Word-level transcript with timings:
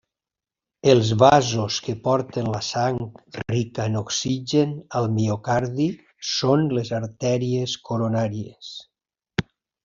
Els 0.91 1.09
vasos 1.23 1.75
que 1.87 1.93
porten 2.07 2.49
la 2.53 2.61
sang 2.67 2.97
rica 3.53 3.85
en 3.91 3.99
oxigen 3.99 4.73
al 5.01 5.11
miocardi 5.19 5.87
són 6.31 6.65
les 6.79 6.93
artèries 7.03 7.77
coronàries. 7.91 8.73